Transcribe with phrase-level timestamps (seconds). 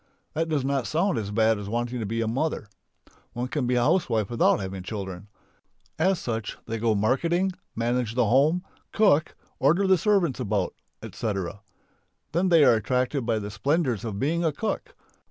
[0.33, 2.65] That does not sound as bad as wanting to be "mother."
[3.33, 5.27] One can be a housewife without having children.
[5.99, 11.61] As such they go marketing, manage the home, cook, order the servants about, etc.
[12.31, 14.95] Then they are attracted by the splendours of being a cook.